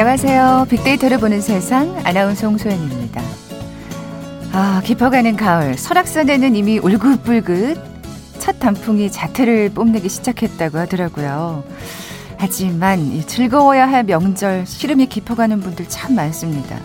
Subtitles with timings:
[0.00, 0.66] 안녕하세요.
[0.70, 3.20] 빅데이터를 보는 세상 아나운서 홍소연입니다.
[4.50, 5.76] 아, 깊어가는 가을.
[5.76, 7.78] 설악산에는 이미 울긋불긋
[8.38, 11.64] 첫 단풍이 자태를 뽐내기 시작했다고 하더라고요.
[12.38, 16.78] 하지만 즐거워야 할 명절 시름이 깊어가는 분들 참 많습니다.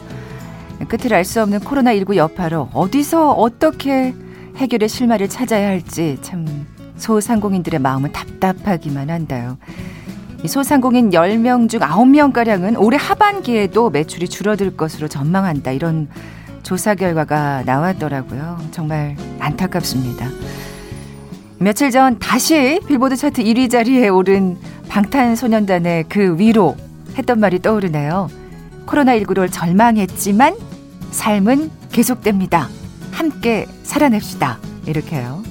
[0.89, 4.13] 끝을 알 수 없는 코로나19 여파로 어디서 어떻게
[4.57, 9.57] 해결의 실마리를 찾아야 할지 참 소상공인들의 마음은 답답하기만 한데요.
[10.47, 15.71] 소상공인 10명 중 9명가량은 올해 하반기에도 매출이 줄어들 것으로 전망한다.
[15.71, 16.07] 이런
[16.63, 18.59] 조사 결과가 나왔더라고요.
[18.71, 20.27] 정말 안타깝습니다.
[21.57, 24.57] 며칠 전 다시 빌보드 차트 1위 자리에 오른
[24.89, 26.75] 방탄소년단의 그 위로
[27.17, 28.29] 했던 말이 떠오르네요.
[28.87, 30.55] 코로나19를 절망했지만
[31.11, 32.67] 삶은 계속됩니다.
[33.11, 34.59] 함께 살아냅시다.
[34.85, 35.44] 이렇게요.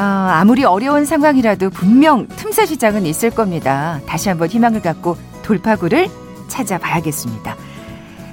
[0.00, 4.00] 아, 아무리 어려운 상황이라도 분명 틈새 시장은 있을 겁니다.
[4.06, 6.06] 다시 한번 희망을 갖고 돌파구를
[6.46, 7.56] 찾아봐야겠습니다.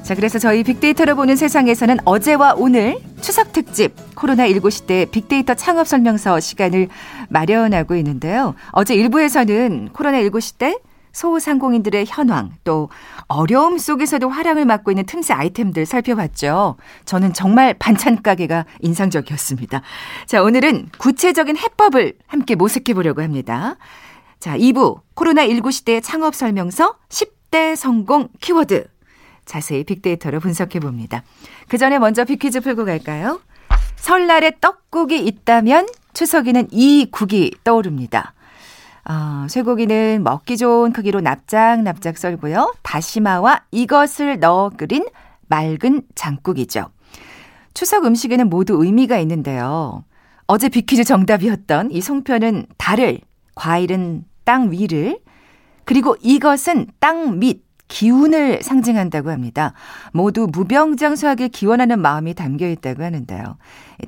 [0.04, 6.40] 자, 그래서 저희 빅데이터를 보는 세상에서는 어제와 오늘 추석 특집 코로나19 시대 빅데이터 창업 설명서
[6.40, 6.88] 시간을
[7.30, 8.54] 마련하고 있는데요.
[8.70, 10.78] 어제 일부에서는 코로나19 시대
[11.16, 12.90] 소상공인들의 현황 또
[13.28, 16.76] 어려움 속에서도 화랑을 맞고 있는 틈새 아이템들 살펴봤죠.
[17.06, 19.82] 저는 정말 반찬 가게가 인상적이었습니다.
[20.26, 23.78] 자, 오늘은 구체적인 해법을 함께 모색해 보려고 합니다.
[24.42, 28.86] 자, 2부 코로나19 시대의 창업 설명서 10대 성공 키워드
[29.46, 31.24] 자세히 빅데이터로 분석해 봅니다.
[31.70, 33.40] 그 전에 먼저 빅퀴즈 풀고 갈까요?
[33.96, 38.35] 설날에 떡국이 있다면 추석에는 이 국이 떠오릅니다.
[39.08, 42.74] 어, 쇠고기는 먹기 좋은 크기로 납작납작 썰고요.
[42.82, 45.06] 다시마와 이것을 넣어 끓인
[45.48, 46.90] 맑은 장국이죠.
[47.74, 50.04] 추석 음식에는 모두 의미가 있는데요.
[50.48, 53.20] 어제 비퀴즈 정답이었던 이 송편은 달을,
[53.54, 55.20] 과일은 땅 위를,
[55.84, 59.74] 그리고 이것은 땅 밑, 기운을 상징한다고 합니다.
[60.12, 63.58] 모두 무병장수하게 기원하는 마음이 담겨 있다고 하는데요.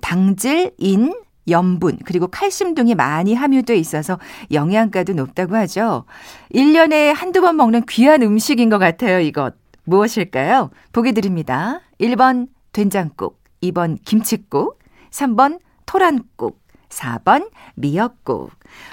[0.01, 1.13] 당질, 인,
[1.49, 4.19] 염분, 그리고 칼슘 등이 많이 함유돼 있어서
[4.51, 6.05] 영양가도 높다고 하죠.
[6.53, 9.55] 1년에 한두 번 먹는 귀한 음식인 것 같아요, 이것.
[9.85, 10.69] 무엇일까요?
[10.91, 11.81] 보기 드립니다.
[11.99, 14.79] 1번 된장국, 2번 김치국,
[15.11, 18.51] 3번 토란국, 4번 미역국.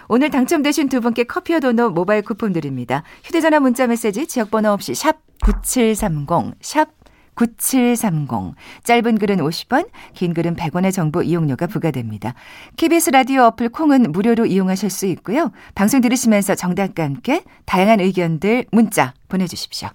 [0.09, 3.03] 오늘 당첨되신 두 분께 커피와 도넛 모바일 쿠폰 드립니다.
[3.25, 6.88] 휴대전화 문자 메시지 지역번호 없이 샵 9730, 샵
[7.34, 8.55] 9730.
[8.84, 12.34] 짧은 글은 50원, 긴 글은 100원의 정보 이용료가 부과됩니다.
[12.77, 15.50] KBS 라디오 어플 콩은 무료로 이용하실 수 있고요.
[15.75, 19.89] 방송 들으시면서 정답과 함께 다양한 의견들 문자 보내주십시오.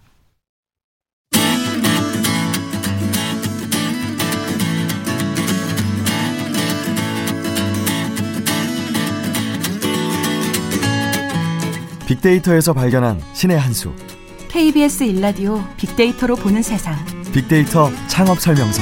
[12.10, 13.94] 빅데이터에서 발견한 신의 한 수.
[14.50, 16.96] KBS 일라디오 빅데이터로 보는 세상.
[17.34, 18.82] 빅데이터 창업 설명서.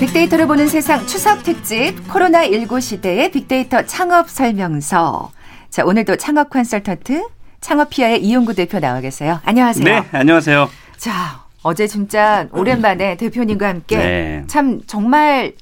[0.00, 5.32] 빅데이터를 보는 세상 추석 특집 코로나19 시대의 빅데이터 창업 설명서.
[5.68, 7.28] 자, 오늘도 창업 컨설턴트
[7.60, 9.38] 창업피아의 이용구 대표 나와 계세요.
[9.44, 9.84] 안녕하세요.
[9.84, 10.70] 네, 안녕하세요.
[10.96, 14.44] 자, 어제 진짜 오랜만에 대표님과 함께 네.
[14.46, 15.52] 참 정말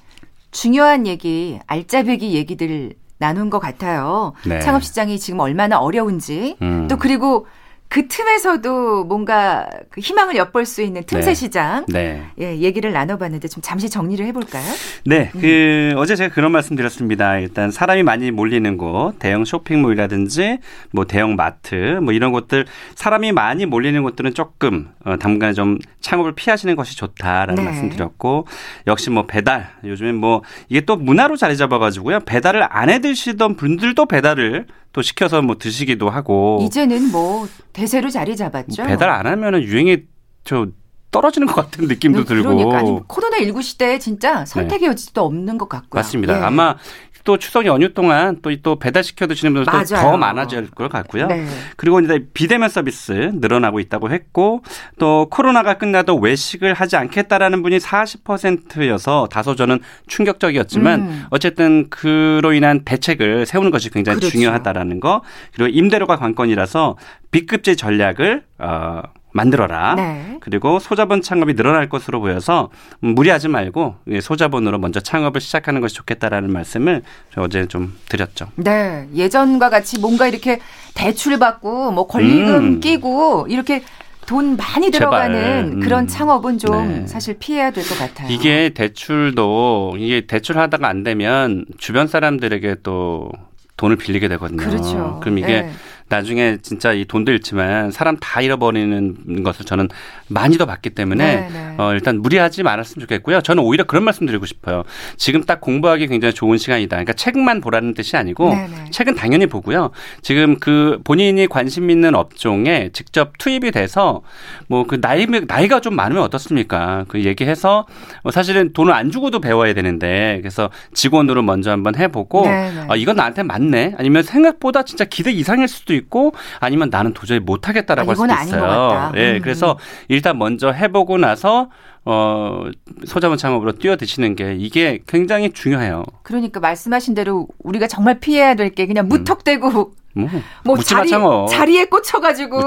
[0.53, 4.35] 중요한 얘기, 알짜배기 얘기들 나눈 것 같아요.
[4.45, 4.61] 네.
[4.61, 6.89] 창업 시장이 지금 얼마나 어려운지 음.
[6.89, 7.47] 또 그리고
[7.95, 11.35] 그 틈에서도 뭔가 그 희망을 엿볼 수 있는 틈새 네.
[11.35, 12.25] 시장 네.
[12.41, 14.65] 예, 얘기를 나눠봤는데 좀 잠시 정리를 해볼까요?
[15.07, 17.39] 네, 그 어제 제가 그런 말씀 드렸습니다.
[17.39, 20.59] 일단 사람이 많이 몰리는 곳, 대형 쇼핑몰이라든지
[20.91, 22.65] 뭐 대형 마트 뭐 이런 곳들
[22.97, 27.63] 사람이 많이 몰리는 곳들은 조금 어, 당분간에 좀 창업을 피하시는 것이 좋다라는 네.
[27.63, 28.49] 말씀 드렸고
[28.89, 34.07] 역시 뭐 배달 요즘엔 뭐 이게 또 문화로 자리 잡아가지고요 배달을 안 해 드시던 분들도
[34.07, 38.85] 배달을 또 시켜서 뭐 드시기도 하고 이제는 뭐 대세로 자리 잡았죠.
[38.85, 40.05] 배달 안 하면은 유행이
[40.45, 40.69] 저
[41.11, 45.69] 떨어지는 것 같은 느낌도 네, 들고 그러니까 코로나 19 시대에 진짜 선택의 여지도 없는 것
[45.69, 45.99] 같고요.
[45.99, 46.39] 맞습니다.
[46.39, 46.43] 예.
[46.43, 46.77] 아마
[47.25, 49.77] 또 추석 연휴 동안 또, 또 배달 시켜 드시는 분들도.
[49.97, 51.27] 더 많아질 것 같고요.
[51.27, 51.47] 네.
[51.77, 54.63] 그리고 이제 비대면 서비스 늘어나고 있다고 했고
[54.99, 61.25] 또 코로나가 끝나도 외식을 하지 않겠다라는 분이 40%여서 다소 저는 충격적이었지만 음.
[61.31, 64.33] 어쨌든 그로 인한 대책을 세우는 것이 굉장히 그렇죠.
[64.33, 65.23] 중요하다라는 거
[65.55, 66.97] 그리고 임대료가 관건이라서
[67.31, 69.03] B급제 전략을 어
[69.35, 69.97] 만들어라.
[69.97, 70.39] 네.
[70.41, 72.71] 그리고 소자본 창업이 늘어날 것으로 보여서
[73.03, 77.03] 음, 무리하지 말고 예, 소자본으로 먼저 창업을 시작하는 것이 좋겠다라는 말씀을
[77.35, 78.47] 저 어제 좀 드렸죠.
[78.55, 79.09] 네.
[79.15, 80.61] 예전과 같이 뭔가 이렇게
[80.95, 82.81] 대출 받고 뭐 권리금 음.
[82.81, 83.83] 끼고 이렇게
[84.27, 84.91] 돈 많이.
[84.91, 85.81] 들어가는 음.
[85.81, 86.71] 그런 창업은 좀
[87.01, 87.07] 네.
[87.09, 88.29] 사실 피해야 될 것 같아요.
[88.31, 93.31] 이게 대출도 이게 대출하다가 안 되면 주변 사람들에게 또
[93.77, 94.59] 돈을 빌리게 되거든요.
[94.65, 95.19] 그렇죠.
[95.21, 95.71] 그럼 이게 네.
[96.09, 99.89] 나중에 진짜 이 돈도 잃지만 사람 다 잃어버리는 것을 저는
[100.29, 101.75] 많이 더 봤기 때문에 네, 네.
[101.79, 103.41] 어, 일단 무리하지 말았으면 좋겠고요.
[103.41, 104.85] 저는 오히려 그런 말씀 드리고 싶어요.
[105.17, 106.97] 지금 딱 공부하기 굉장히 좋은 시간이다.
[106.97, 108.91] 그러니까 책만 보라는 뜻이 아니고 네, 네.
[108.91, 109.91] 책은 당연히 보고요.
[110.23, 114.23] 지금 그 본인이 관심 있는 업종에 직접 투입이 돼서
[114.69, 117.05] 뭐 그 나이 나이가 좀 많으면 어떻습니까?
[117.09, 117.87] 그 얘기해서
[118.23, 122.87] 뭐 사실은 돈을 안 주고도 배워야 되는데 그래서 직원으로 먼저 한번 해보고 네, 네.
[122.89, 123.95] 아, 이건 나한테 맞네.
[123.99, 128.57] 아니면 생각보다 진짜 기대 이상일 수도 있고 아니면 나는 도저히 못 하겠다라고 아, 할 수도
[128.57, 129.13] 있어요.
[129.17, 129.41] 예, 음.
[129.43, 131.69] 그래서 일단 먼저 해 보고 나서
[132.05, 132.65] 어
[133.07, 136.05] 소자본 창업으로 뛰어드시는 게 이게 굉장히 중요해요.
[136.23, 140.29] 그러니까 말씀하신 대로 우리가 정말 피해야 될 게 그냥 무턱대고 뭐,
[140.65, 141.49] 뭐 자리, 창업.
[141.49, 142.61] 자리에 꽂혀가지고.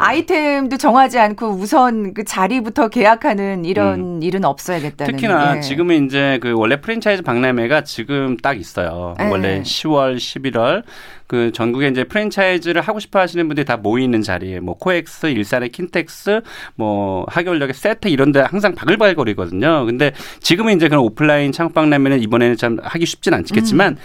[0.00, 5.14] 아이템도 정하지 않고 우선 그 자리부터 계약하는 이런 일은 없어야겠다는.
[5.14, 5.16] 음.
[5.16, 5.60] 특히나 예.
[5.60, 9.14] 지금은 이제 그 원래 프랜차이즈 박람회가 지금 딱 있어요.
[9.18, 9.28] 네.
[9.28, 10.82] 원래 10월, 11월
[11.30, 16.40] 그 전국에 이제 프랜차이즈를 하고 싶어 하시는 분들이 다 모이는 자리에 뭐 코엑스, 일산의 킨텍스,
[16.74, 19.84] 뭐 학여울역의 세텍 이런 데 항상 바글바글거리거든요.
[19.86, 20.10] 근데
[20.40, 23.96] 지금은 이제 그런 오프라인 창업 박람회는 이번에는 참 하기 쉽진 않겠지만 음.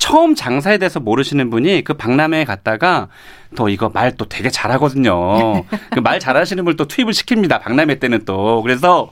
[0.00, 3.08] 처음 장사에 대해서 모르시는 분이 그 박람회에 갔다가
[3.54, 5.62] 또 이거 말 또 되게 잘하거든요.
[5.94, 7.60] 그 말 잘하시는 분을 또 투입을 시킵니다.
[7.60, 8.62] 박람회 때는 또.
[8.62, 9.10] 그래서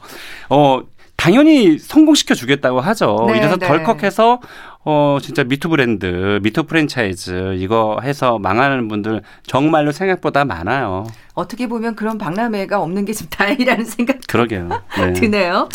[0.49, 0.81] 어
[1.17, 3.27] 당연히 성공시켜 주겠다고 하죠.
[3.29, 3.67] 네, 이래서 네.
[3.67, 4.41] 덜컥해서
[4.85, 11.05] 어 진짜 me too 브랜드, me too 프랜차이즈 이거 해서 망하는 분들 정말로 생각보다 많아요.
[11.35, 14.69] 어떻게 보면 그런 박람회가 없는 게좀 다행이라는 생각 그러게요.
[14.97, 15.13] 네.
[15.13, 15.69] 드네요.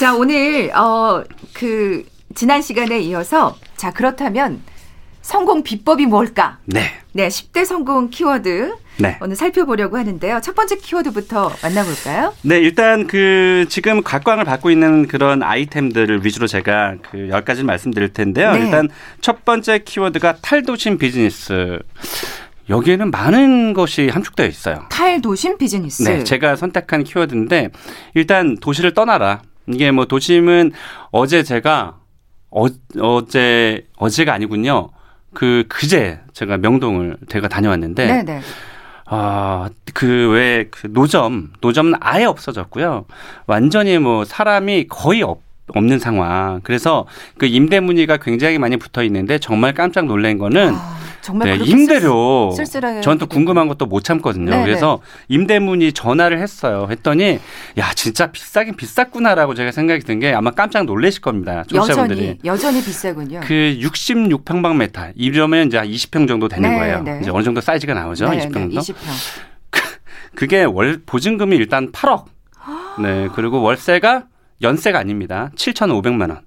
[0.00, 4.62] 자, 오늘 어 그 지난 시간에 이어서 자, 그렇다면
[5.22, 6.58] 성공 비법이 뭘까?
[6.66, 6.82] 네.
[7.12, 9.18] 네, 10대 성공 키워드 네.
[9.20, 10.40] 오늘 살펴보려고 하는데요.
[10.42, 12.32] 첫 번째 키워드부터 만나볼까요?
[12.42, 18.52] 네, 일단 그 지금 각광을 받고 있는 그런 아이템들을 위주로 제가 그 10가지를 말씀드릴 텐데요.
[18.52, 18.60] 네.
[18.60, 18.88] 일단
[19.20, 21.80] 첫 번째 키워드가 탈도심 비즈니스.
[22.68, 24.86] 여기에는 많은 것이 함축되어 있어요.
[24.90, 26.02] 탈도심 비즈니스.
[26.02, 27.70] 네, 제가 선택한 키워드인데
[28.14, 29.42] 일단 도시를 떠나라.
[29.68, 30.72] 이게 뭐 도심은
[31.10, 31.96] 어제 제가
[32.56, 32.64] 어,
[33.00, 34.88] 어제 어제가 아니군요.
[35.34, 38.40] 그 그제 제가 명동을 제가 다녀왔는데 네, 네.
[39.04, 43.04] 아, 그 왜 그 노점, 노점은 아예 없어졌고요.
[43.46, 45.40] 완전히 뭐 사람이 거의 없,
[45.74, 46.60] 없는 상황.
[46.62, 47.06] 그래서
[47.38, 52.52] 그 임대 문의가 굉장히 많이 붙어 있는데 정말 깜짝 놀란 거는 아, 정말 네, 임대료.
[52.52, 53.26] 쓸- 쓸쓸하게 저는 또.
[53.26, 54.50] 궁금한 것도 못 참거든요.
[54.50, 54.64] 네네.
[54.64, 56.86] 그래서 임대 문의 전화를 했어요.
[56.88, 57.40] 했더니
[57.78, 61.64] 야 진짜 비싸긴 비쌌구나라고 제가 생각이 든 게 아마 깜짝 놀라실 겁니다.
[61.68, 62.20] 청취자분들이.
[62.20, 63.40] 여전히 여전히 비싸군요.
[63.44, 67.02] 그 66평방미터 이러면 이제 한 20평 정도 되는 네, 거예요.
[67.02, 67.18] 네.
[67.22, 68.28] 이제 어느 정도 사이즈가 나오죠?
[68.30, 68.80] 네, 20평 네, 정도.
[68.80, 68.94] 20평.
[70.34, 72.24] 그게 월 보증금이 일단 8억.
[73.02, 73.28] 네.
[73.34, 74.24] 그리고 월세가
[74.62, 75.50] 연세가 아닙니다.
[75.56, 76.40] 7,500만 원.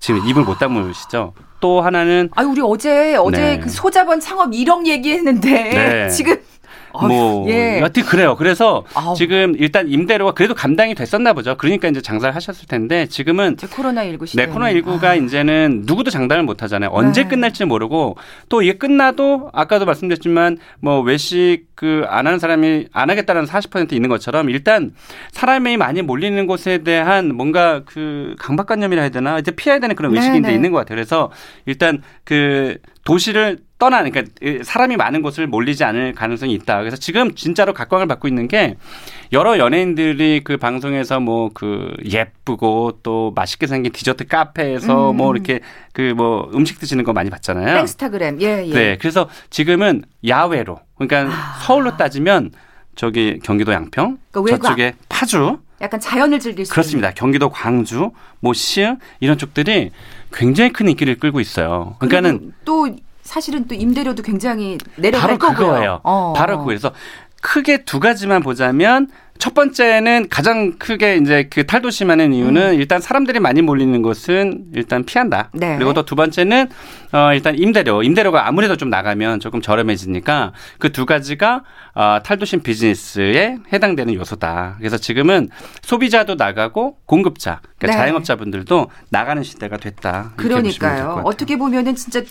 [0.00, 1.34] 지금 입을 못 다무시죠?
[1.60, 3.58] 또 하나는 아, 우리 어제 어제 네.
[3.58, 6.08] 그 소자본 창업 1억 얘기했는데 네.
[6.14, 6.40] 지금
[7.06, 7.80] 뭐 예.
[7.80, 8.34] 여튼 그래요.
[8.36, 9.14] 그래서 아우.
[9.14, 11.56] 지금 일단 임대료가 그래도 감당이 됐었나 보죠.
[11.56, 14.46] 그러니까 이제 장사를 하셨을 텐데 지금은 이제 코로나 19 시대.
[14.46, 16.90] 네, 코로나 19가 이제는 누구도 장담을 못 하잖아요.
[16.92, 17.28] 언제 네.
[17.28, 18.16] 끝날지 모르고
[18.48, 24.08] 또 이게 끝나도 아까도 말씀드렸지만 뭐 외식 그 안 하는 사람이 안 하겠다는 40% 있는
[24.08, 24.92] 것처럼 일단
[25.32, 30.40] 사람이 많이 몰리는 곳에 대한 뭔가 그 강박관념이라 해야 되나 이제 피해야 되는 그런 의식이
[30.40, 30.54] 네, 네.
[30.54, 30.96] 있는 것 같아요.
[30.96, 31.30] 그래서
[31.66, 32.78] 일단 그
[33.08, 34.30] 도시를 떠나 그러니까
[34.62, 36.80] 사람이 많은 곳을 몰리지 않을 가능성이 있다.
[36.80, 38.76] 그래서 지금 진짜로 각광을 받고 있는 게
[39.32, 45.16] 여러 연예인들이 그 방송에서 뭐 그 예쁘고 또 맛있게 생긴 디저트 카페에서 음.
[45.16, 45.60] 뭐 이렇게
[45.94, 47.76] 그 뭐 음식 드시는 거 많이 봤잖아요.
[47.78, 48.42] 땡스타그램.
[48.42, 48.72] 예, 예.
[48.74, 48.96] 네.
[49.00, 51.58] 그래서 지금은 야외로 그러니까 아.
[51.62, 52.50] 서울로 따지면
[52.94, 54.58] 저기 경기도 양평 그러니까.
[54.68, 57.12] 저쪽에 파주 약간 자연을 즐길 수 그렇습니다.
[57.12, 59.90] 경기도 광주, 뭐 시흥 이런 쪽들이
[60.32, 61.96] 굉장히 큰 인기를 끌고 있어요.
[61.96, 62.08] 있는.
[62.08, 62.88] 그러니까는 또
[63.22, 65.66] 사실은 또 임대료도 굉장히 내려갈 바로 거고요.
[65.66, 66.00] 그거예요.
[66.04, 66.32] 어.
[66.36, 66.92] 바로 그래서
[67.40, 73.62] 크게 두 가지만 보자면 첫 번째는 가장 크게 이제 그 탈도심하는 이유는 일단 사람들이 많이
[73.62, 75.50] 몰리는 곳은 일단 피한다.
[75.54, 75.76] 네.
[75.76, 76.66] 그리고 또 두 번째는
[77.12, 81.62] 어 일단 임대료, 임대료가 아무래도 좀 나가면 조금 저렴해지니까 그 두 가지가
[81.94, 84.74] 어 탈도심 비즈니스에 해당되는 요소다.
[84.78, 85.48] 그래서 지금은
[85.82, 88.02] 소비자도 나가고 공급자, 그러니까 네.
[88.06, 90.32] 자영업자분들도 나가는 시대가 됐다.
[90.36, 91.22] 그러니까요.
[91.24, 92.22] 어떻게 보면은 진짜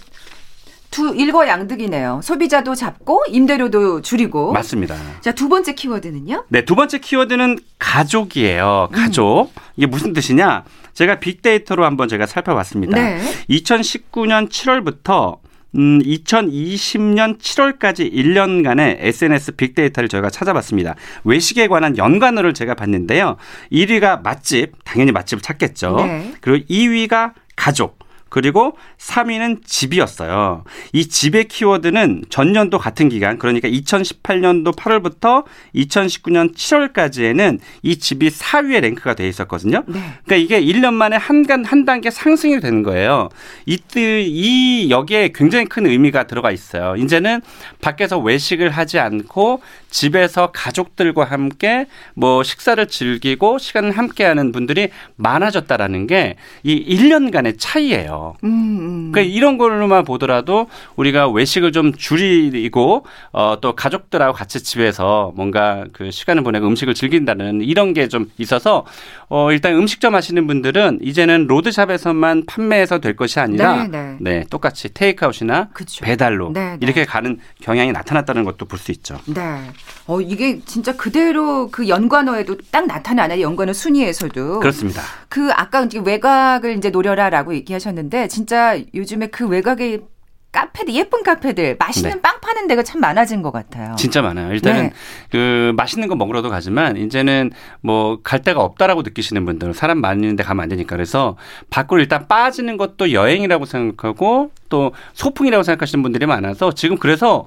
[0.97, 2.21] 두 일거양득이네요.
[2.23, 4.51] 소비자도 잡고 임대료도 줄이고.
[4.51, 4.95] 맞습니다.
[5.21, 6.45] 자, 두 번째 키워드는요?
[6.49, 8.89] 네, 두 번째 키워드는 가족이에요.
[8.91, 9.51] 가족.
[9.75, 10.63] 이게 무슨 뜻이냐?
[10.93, 12.99] 제가 빅데이터로 한번 제가 살펴봤습니다.
[12.99, 13.21] 네.
[13.47, 15.37] 2019년 7월부터
[15.75, 20.95] 음, 2020년 7월까지 1년간의 SNS 빅데이터를 저희가 찾아봤습니다.
[21.25, 23.37] 외식에 관한 연관어를 제가 봤는데요.
[23.71, 25.97] 1위가 맛집, 당연히 맛집을 찾겠죠.
[25.97, 26.33] 네.
[26.41, 30.63] 그리고 2위가 가족, 그리고 3위는 집이었어요.
[30.93, 39.15] 이 집의 키워드는 전년도 같은 기간 그러니까 2018년도 8월부터 2019년 7월까지에는 이 집이 4위에 랭크가
[39.15, 39.83] 돼 있었거든요.
[39.87, 39.99] 네.
[40.25, 43.29] 그러니까 이게 1년 만에 한, 간, 한 단계 상승이 되는 거예요.
[43.65, 46.95] 이때 이 여기에 굉장히 큰 의미가 들어가 있어요.
[46.95, 47.41] 이제는
[47.81, 56.07] 밖에서 외식을 하지 않고 집에서 가족들과 함께 뭐 식사를 즐기고 시간을 함께 하는 분들이 많아졌다라는
[56.07, 58.35] 게 이 1년간의 차이예요.
[58.43, 59.11] 음, 음.
[59.11, 66.11] 그러니까 이런 걸로만 보더라도 우리가 외식을 좀 줄이고 어, 또 가족들하고 같이 집에서 뭔가 그
[66.11, 68.85] 시간을 보내고 음식을 즐긴다는 이런 게 좀 있어서
[69.27, 74.17] 어, 일단 음식점 하시는 분들은 이제는 로드샵에서만 판매해서 될 것이 아니라 네, 네.
[74.21, 76.05] 네, 똑같이 테이크아웃이나 그쵸.
[76.05, 76.77] 배달로 네, 네.
[76.81, 79.19] 이렇게 가는 경향이 나타났다는 것도 볼 수 있죠.
[79.25, 79.61] 네.
[80.07, 83.41] 어, 이게 진짜 그대로 그 연관어에도 딱 나타나나요?
[83.41, 84.59] 연관어 순위에서도.
[84.59, 85.01] 그렇습니다.
[85.29, 90.01] 그 아까 이제 외곽을 이제 노려라라고 얘기하셨는데 진짜 요즘에 그 외곽의
[90.49, 92.21] 카페들 예쁜 카페들 맛있는 네.
[92.21, 93.95] 빵 파는 데가 참 많아진 것 같아요.
[93.97, 94.51] 진짜 많아요.
[94.53, 94.93] 일단은 네.
[95.29, 100.63] 그 맛있는 거 먹으러도 가지만 이제는 뭐 갈 데가 없다라고 느끼시는 분들 사람 많은데 가면
[100.63, 101.35] 안 되니까 그래서
[101.69, 107.45] 밖으로 일단 빠지는 것도 여행이라고 생각하고 또 소풍이라고 생각하시는 분들이 많아서 지금 그래서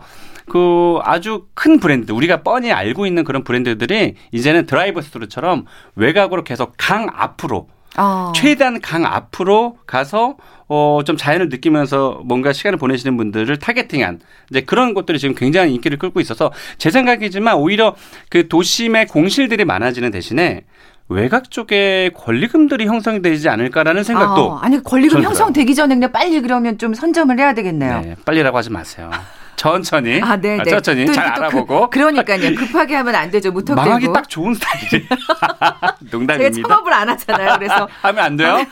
[0.51, 5.65] 그 아주 큰 브랜드 우리가 뻔히 알고 있는 그런 브랜드들이 이제는 드라이브 스루처럼
[5.95, 8.33] 외곽으로 계속 강 앞으로 어.
[8.35, 14.19] 최대한 강 앞으로 가서 어, 좀 자연을 느끼면서 뭔가 시간을 보내시는 분들을 targeting한
[14.51, 17.95] 이제 그런 것들이 지금 굉장히 인기를 끌고 있어서 제 생각이지만 오히려
[18.29, 20.65] 그 도심의 공실들이 많아지는 대신에
[21.09, 26.77] 외곽 쪽에 권리금들이 형성이 되지 않을까라는 생각도 아, 아니 권리금 형성되기 전에 그냥 빨리 그러면
[26.77, 28.01] 좀 선점을 해야 되겠네요.
[28.01, 29.11] 네, 빨리라고 하지 마세요.
[29.61, 30.71] 천천히, 아, 네, 아, 네.
[30.71, 32.55] 천천히 또잘 이렇게 또 알아보고 그, 그러니까요.
[32.55, 33.53] 급하게 하면 안 되죠.
[33.53, 33.79] 무턱대고.
[33.79, 36.67] 망하기 딱 좋은 스타일이 제가 농담입니다.
[36.67, 37.59] 창업을 안 하잖아요.
[37.59, 38.65] 그래서 하면 안 돼요?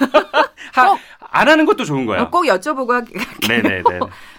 [0.73, 0.99] 하- 꼭-
[1.31, 2.31] 안 하는 것도 좋은 거예요.
[2.31, 3.05] 꼭 여쭤보고 하-
[3.49, 3.83] 네네네.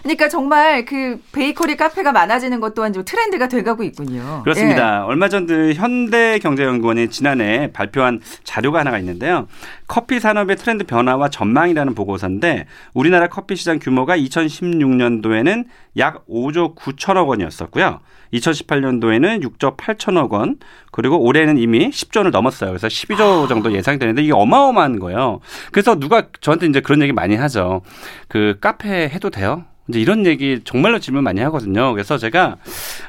[0.02, 4.40] 그러니까 정말 그 베이커리 카페가 많아지는 것 또한 좀 트렌드가 돼가고 있군요.
[4.44, 5.04] 그렇습니다.
[5.06, 9.46] 얼마 전 그 현대경제연구원이 지난해 발표한 자료가 하나가 있는데요.
[9.86, 15.64] 커피 산업의 트렌드 변화와 전망이라는 보고서인데 우리나라 커피 시장 규모가 2016년도에는
[15.98, 18.00] 약 5조 9천억 원이었었고요.
[18.32, 20.56] 2018년도에는 6조 8천억 원,
[20.92, 22.70] 그리고 올해는 이미 10조 원을 넘었어요.
[22.70, 25.40] 그래서 12조 정도 예상되는데 이게 어마어마한 거예요.
[25.72, 27.82] 그래서 누가 저한테 이제 그런 얘기 많이 하죠.
[28.28, 29.64] 그 카페 해도 돼요?
[29.90, 31.92] 이제 이런 얘기 정말로 질문 많이 하거든요.
[31.92, 32.56] 그래서 제가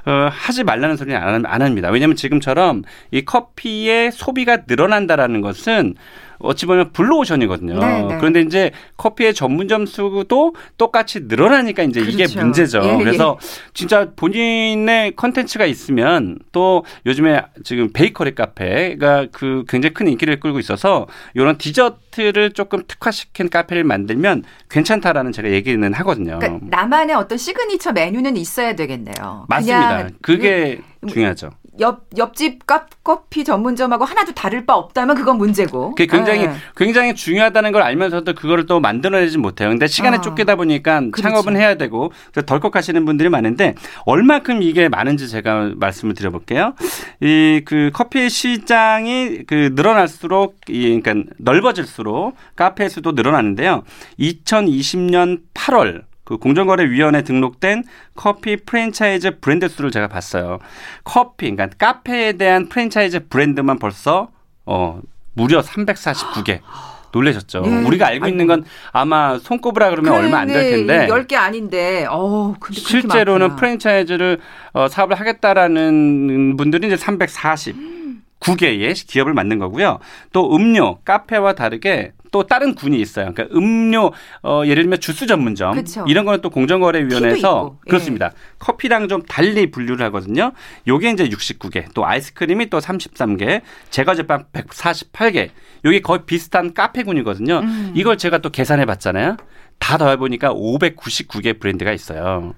[0.06, 1.90] 어, 하지 말라는 소리는 안, 안 합니다.
[1.90, 5.96] 왜냐하면 지금처럼 이 커피의 소비가 늘어난다라는 것은
[6.44, 7.80] 어찌 보면 블루오션이거든요.
[7.80, 8.18] 네, 네.
[8.18, 12.40] 그런데 이제 커피의 전문점 수도 똑같이 늘어나니까 이제 이게 그렇죠.
[12.40, 12.82] 문제죠.
[12.84, 12.98] 예, 예.
[12.98, 13.38] 그래서
[13.74, 21.08] 진짜 본인의 컨텐츠가 있으면 또 요즘에 지금 베이커리 카페가 그 굉장히 큰 인기를 끌고 있어서
[21.34, 26.40] 이런 디저트를 조금 특화시킨 카페를 만들면 괜찮다라는 제가 얘기는 하거든요.
[26.40, 29.46] 그러니까 나만의 어떤 시그니처 메뉴는 있어야 되겠네요.
[29.48, 30.10] 맞습니다.
[30.22, 31.52] 그게 중요하죠.
[31.80, 35.92] 옆 옆집 카- 커피 전문점하고 하나도 다를 바 없다면 그건 문제고.
[35.96, 36.52] 그게 굉장히 예.
[36.76, 39.70] 굉장히 중요하다는 걸 알면서도 그거를 또 만들어내지 못해요.
[39.70, 40.22] 근데 시간에 아.
[40.22, 41.22] 쫓기다 보니까 그렇죠.
[41.22, 43.76] 창업은 해야 되고 그래서 덜컥 하시는 분들이 많은데
[44.06, 46.74] 얼마큼 이게 많은지 제가 말씀을 드려볼게요.
[47.22, 53.84] 이 그 커피 시장이 그 늘어날수록 이 그러니까 넓어질수록 카페 수도 늘어나는데요.
[54.20, 57.84] 2020년 8월 그 공정거래위원회 등록된
[58.16, 60.60] 커피 프랜차이즈 브랜드 수를 제가 봤어요.
[61.04, 64.30] 커피, 그러니까 카페에 대한 프랜차이즈 브랜드만 벌써
[64.66, 65.02] 어
[65.34, 66.62] 무려 349개.
[67.14, 67.64] 놀라셨죠.
[67.66, 67.70] 예.
[67.86, 71.08] 우리가 알고 있는 건 아마 손꼽으라 그러면 얼마 안 될 텐데.
[71.08, 72.06] 10개 아닌데.
[72.10, 73.56] 어, 근데 실제로는 많구나.
[73.58, 74.40] 프랜차이즈를
[74.72, 80.00] 어, 사업을 하겠다라는 분들이 이제 349개의 기업을 만든 거고요.
[80.32, 83.32] 또 음료, 카페와 다르게 또 다른 군이 있어요.
[83.34, 84.12] 그러니까 음료
[84.42, 86.06] 어, 예를 들면 주스 전문점 그쵸.
[86.08, 87.90] 이런 거는 또 공정거래위원회에서 있고, 예.
[87.90, 88.32] 그렇습니다.
[88.60, 90.54] 커피랑 좀 달리 분류를 하거든요.
[90.88, 95.50] 요게 이제 69개, 또 아이스크림이 또 33개, 제과제빵 148개.
[95.84, 97.60] 요게 거의 비슷한 카페군이거든요.
[97.60, 97.94] 음.
[97.96, 99.38] 이걸 제가 또 계산해 봤잖아요.
[99.80, 102.54] 다 더해 보니까 599개 브랜드가 있어요.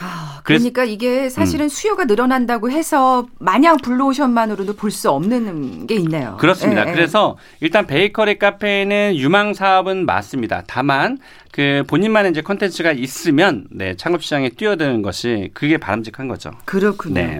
[0.00, 0.40] 아, 음.
[0.44, 6.36] 그러니까 이게 사실은 수요가 늘어난다고 해서 마냥 블루오션만으로도 볼 수 없는 게 있네요.
[6.40, 6.86] 그렇습니다.
[6.86, 6.92] 예, 예.
[6.94, 10.62] 그래서 일단 베이커리 카페는 유망 사업은 맞습니다.
[10.66, 11.18] 다만
[11.52, 16.52] 그 본인만의 이제 컨텐츠가 있으면 네, 창업 시장에 뛰어드는 것이 그게 바람직한 거죠.
[16.64, 17.14] 그렇군요.
[17.14, 17.38] 네.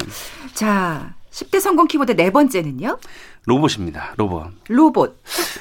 [0.52, 2.98] 자, 10대 성공 키워드 네 번째는요?
[3.46, 4.14] 로봇입니다.
[4.16, 4.50] 로봇.
[4.68, 5.16] 로봇.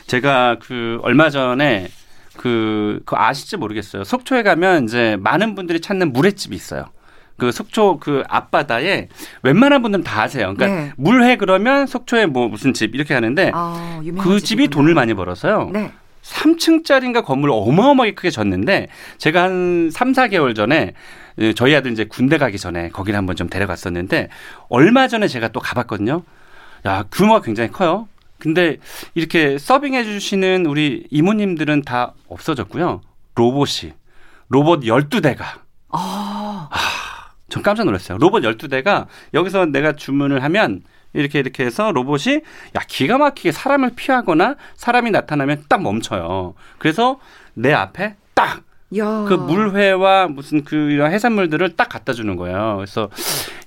[0.07, 1.87] 제가 그 얼마 전에
[2.37, 4.03] 그, 그 아실지 모르겠어요.
[4.03, 6.85] 속초에 가면 이제 많은 분들이 찾는 물회집이 있어요.
[7.37, 9.09] 그 속초 그 앞바다에
[9.43, 10.53] 웬만한 분들은 다 아세요.
[10.55, 10.91] 그러니까 네.
[10.97, 14.69] 물회 그러면 속초에 뭐 무슨 집 이렇게 하는데 아, 그 집이 집이구나.
[14.69, 15.69] 돈을 많이 벌어서요.
[15.71, 15.91] 네.
[16.23, 20.93] 3층짜리인가 건물 어마어마하게 크게 졌는데 제가 한 3, 4개월 전에
[21.39, 24.29] 예, 저희 아들 이제 군대 가기 전에 거기를 한번 좀 데려갔었는데
[24.69, 26.23] 얼마 전에 제가 또 가봤거든요.
[26.85, 28.07] 야, 규모가 굉장히 커요.
[28.39, 28.77] 근데
[29.15, 33.01] 이렇게 서빙해 주시는 우리 이모님들은 다 없어졌고요.
[33.35, 33.93] 로봇이
[34.49, 35.43] 로봇 12대가
[35.89, 36.69] 아,
[37.49, 38.17] 전 깜짝 놀랐어요.
[38.17, 42.35] 로봇 12대가 여기서 내가 주문을 하면 이렇게 이렇게 해서 로봇이
[42.75, 46.53] 야 기가 막히게 사람을 피하거나 사람이 나타나면 딱 멈춰요.
[46.77, 47.19] 그래서
[47.53, 48.61] 내 앞에 딱
[48.95, 49.25] 야.
[49.27, 52.75] 그 물회와 무슨 그 이런 해산물들을 딱 갖다 주는 거예요.
[52.77, 53.09] 그래서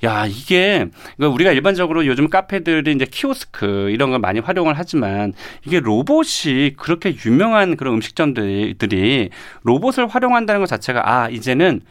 [0.02, 5.34] 야 이게 우리가 일반적으로 요즘 카페들이 이제 키오스크 이런 걸 많이 활용을 하지만
[5.66, 9.30] 이게 로봇이 그렇게 유명한 그런 음식점들이
[9.62, 11.82] 로봇을 활용한다는 것 자체가 아 이제는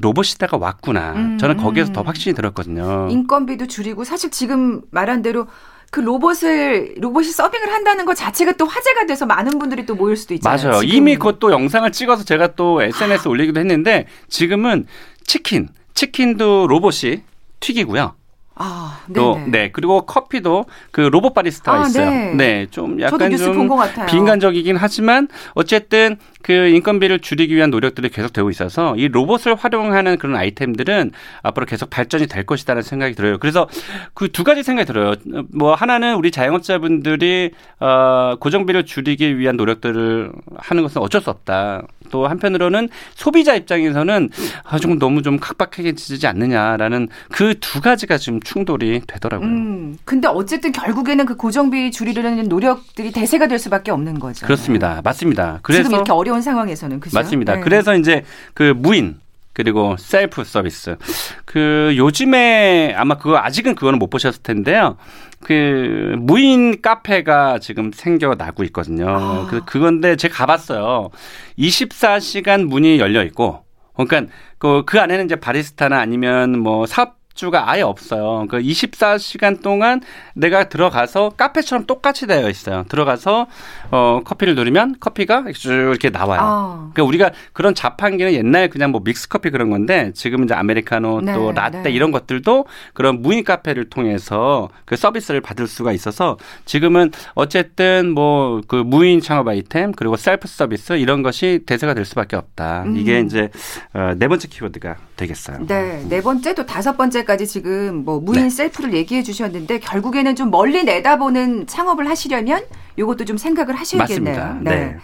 [0.00, 1.12] 로봇 시대가 왔구나.
[1.12, 1.92] 음, 저는 거기에서 음.
[1.94, 3.08] 더 확신이 들었거든요.
[3.10, 5.48] 인건비도 줄이고 사실 지금 말한 대로
[5.90, 10.34] 그 로봇을 로봇이 서빙을 한다는 것 자체가 또 화제가 돼서 많은 분들이 또 모일 수도
[10.34, 10.68] 있잖아요.
[10.68, 10.80] 맞아요.
[10.82, 10.94] 지금.
[10.94, 14.86] 이미 그것도 영상을 찍어서 제가 또 SNS 에 올리기도 했는데 지금은
[15.24, 17.22] 치킨, 치킨도 로봇이
[17.60, 18.14] 튀기고요.
[18.60, 19.40] 아, 또.
[19.46, 22.10] 네 그리고 커피도 그 로봇 바리스타가 아, 있어요.
[22.10, 22.34] 네.
[22.34, 23.68] 네, 좀 약간 좀.
[24.08, 30.36] 비인간적이긴 하지만 어쨌든 그 인건비를 줄이기 위한 노력들이 계속 되고 있어서 이 로봇을 활용하는 그런
[30.36, 31.12] 아이템들은
[31.42, 33.38] 앞으로 계속 발전이 될 것이다라는 생각이 들어요.
[33.38, 33.68] 그래서
[34.14, 35.14] 그 두 가지 생각이 들어요.
[35.52, 37.50] 뭐 하나는 우리 자영업자분들이
[37.80, 41.82] 어 고정비를 줄이기 위한 노력들을 하는 것은 어쩔 수 없다.
[42.10, 44.30] 또 한편으로는 소비자 입장에서는
[44.64, 49.46] 아, 조금 너무 좀 각박해지지 않느냐라는 그 두 가지가 지금 충돌이 되더라고요.
[49.46, 54.46] 음, 근데 어쨌든 결국에는 그 고정비 줄이려는 노력들이 대세가 될 수밖에 없는 거죠.
[54.46, 55.02] 그렇습니다.
[55.04, 55.58] 맞습니다.
[55.62, 57.18] 그래서 지금 이렇게 어려운 상황에서는 그죠?
[57.18, 57.56] 맞습니다.
[57.56, 57.60] 네.
[57.60, 59.20] 그래서 이제 그 무인
[59.52, 60.96] 그리고 셀프 서비스.
[61.44, 64.96] 그 요즘에 아마 그거 아직은 그거는 못 보셨을 텐데요.
[65.42, 69.08] 그 무인 카페가 지금 생겨나고 있거든요.
[69.08, 69.46] 아.
[69.50, 71.10] 그 그건데 제가 가봤어요.
[71.58, 77.82] 24시간 문이 열려 있고, 그러니까 그, 그 안에는 이제 바리스타나 아니면 뭐 사업 주가 아예
[77.82, 78.46] 없어요.
[78.48, 80.00] 그 24시간 동안
[80.34, 82.84] 내가 들어가서 카페처럼 똑같이 되어 있어요.
[82.88, 83.46] 들어가서
[83.90, 86.40] 어 커피를 누르면 커피가 쭉 이렇게 나와요.
[86.42, 86.90] 아.
[86.92, 91.34] 그러니까 우리가 그런 자판기는 옛날 그냥 뭐 믹스 커피 그런 건데 지금 이제 아메리카노 네,
[91.34, 91.90] 또 라떼 네.
[91.90, 98.76] 이런 것들도 그런 무인 카페를 통해서 그 서비스를 받을 수가 있어서 지금은 어쨌든 뭐 그
[98.76, 102.84] 무인 창업 아이템 그리고 셀프 서비스 이런 것이 대세가 될 수밖에 없다.
[102.84, 102.96] 음.
[102.96, 103.50] 이게 이제
[103.92, 105.66] 어, 네 번째 키워드가 되겠어요.
[105.66, 108.48] 네, 네 번째 또 다섯 번째 까지 지금 뭐 무인 네.
[108.50, 112.64] 셀프를 얘기해 주셨는데 결국에는 좀 멀리 내다보는 창업을 하시려면
[112.98, 114.34] 요것도 좀 생각을 하셔야겠네요.
[114.34, 114.70] 맞습니다.
[114.74, 114.96] 네.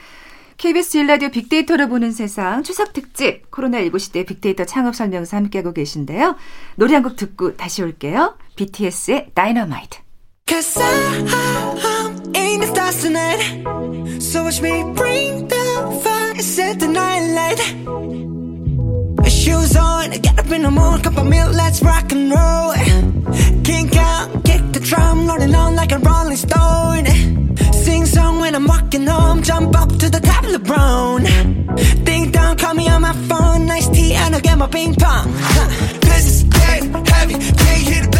[0.57, 6.37] KBS 1라디오 빅데이터를 보는 세상 추석 특집 코로나19 시대 빅데이터 창업 설명서 함께하고 계신데요.
[6.77, 8.39] 노래 한 곡 듣고 다시 올게요.
[8.57, 9.99] BTS의 다이너마이트.
[10.49, 13.43] Cause I'm in the stars tonight.
[14.23, 18.44] So watch me bring the fire, set the night light.
[19.45, 22.73] Shoes on, get up in the mood, cup of milk, let's rock and roll.
[23.63, 27.05] Kink out, kick the drum, rolling on like a rolling stone.
[27.75, 31.25] Sing song when I'm walking home, jump up to the top of the brown.
[32.05, 35.27] Ding dong, call me on my phone, nice tea, and I'll get my ping pong.
[35.37, 35.69] Huh.
[36.01, 38.14] This is dead heavy, can't hear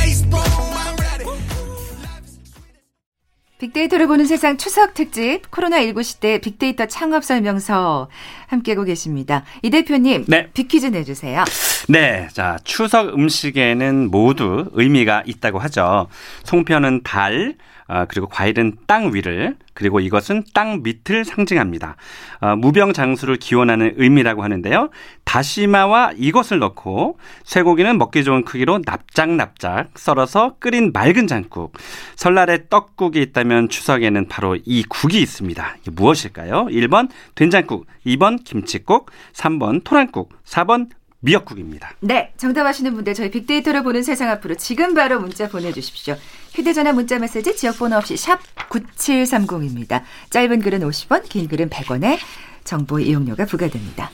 [3.65, 8.09] 빅데이터를 보는 세상 추석 특집 코로나19 시대 빅데이터 창업 설명서
[8.49, 9.45] 함께하고 계십니다.
[9.63, 10.51] 이 대표님, 네.
[10.53, 11.45] 빅퀴즈 내주세요.
[11.89, 16.09] 네, 자 추석 음식에는 모두 의미가 있다고 하죠.
[16.45, 17.55] 송편은 달,
[17.87, 21.97] 아, 그리고 과일은 땅 위를, 그리고 이것은 땅 밑을 상징합니다.
[22.41, 24.91] 아, 무병장수를 기원하는 의미라고 하는데요.
[25.25, 31.73] 다시마와 이것을 넣고 쇠고기는 먹기 좋은 크기로 납작납작 썰어서 끓인 맑은 장국.
[32.17, 35.77] 설날에 떡국이 있다면 추석에는 바로 이 국이 있습니다.
[35.81, 36.67] 이게 무엇일까요?
[36.67, 40.89] 1번 된장국, 2번 김치국, 3번 토란국, 4번
[41.25, 41.93] 미역국입니다.
[42.01, 46.17] 네, 정답하시는 분들 저희 빅데이터를 보는 세상 앞으로 지금 바로 문자 보내주십시오.
[46.53, 50.03] 휴대전화 문자 메시지 지역번호 없이 샵 9730입니다.
[50.31, 52.19] 짧은 글은 50원, 긴 글은 100원에
[52.65, 54.11] 정보 이용료가 부과됩니다.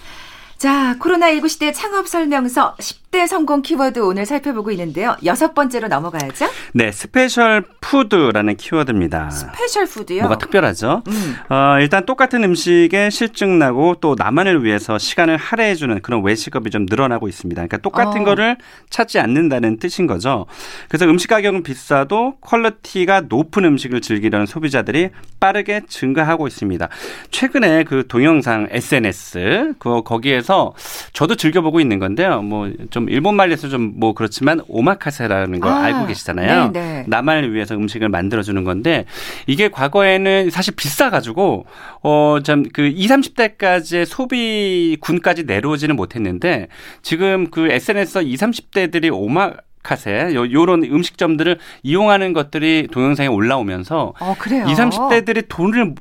[0.56, 5.16] 자, 코로나19 시대 창업 설명서 10대 성공 키워드 오늘 살펴보고 있는데요.
[5.24, 6.46] 여섯 번째로 넘어가야죠.
[6.74, 9.30] 네, special food라는 키워드입니다.
[9.30, 10.20] special food요.
[10.22, 11.02] 뭐가 특별하죠?
[11.08, 11.36] 음.
[11.48, 17.26] 어, 일단 똑같은 음식에 싫증 나고 또 나만을 위해서 시간을 할애해주는 그런 외식업이 좀 늘어나고
[17.26, 17.58] 있습니다.
[17.58, 18.24] 그러니까 똑같은 어.
[18.24, 18.56] 거를
[18.90, 20.46] 찾지 않는다는 뜻인 거죠.
[20.88, 26.88] 그래서 음식 가격은 비싸도 quality가 높은 음식을 즐기려는 소비자들이 빠르게 증가하고 있습니다.
[27.32, 30.74] 최근에 그 동영상 SNS 그 거기에서
[31.12, 32.42] 저도 즐겨보고 있는 건데요.
[32.42, 36.70] 뭐좀 좀 일본 말에서 좀 뭐 그렇지만 오마카세라는 거 아, 알고 계시잖아요.
[36.72, 37.04] 네, 네.
[37.08, 39.04] 나만을 위해서 음식을 만들어 주는 건데
[39.46, 41.66] 이게 과거에는 사실 비싸 가지고
[42.02, 46.68] 어 참 그 20, 30대까지의 소비군까지 내려오지는 못했는데
[47.02, 54.36] 지금 그 SNS에서 20, 30대들이 오마 카세 요, 요런 음식점들을 이용하는 것들이 동영상에 올라오면서 어,
[54.38, 54.66] 그래요.
[54.68, 55.94] 20, 30대들이 돈을